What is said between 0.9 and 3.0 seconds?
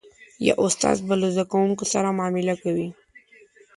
به له زده کوونکو سره معامله کوي.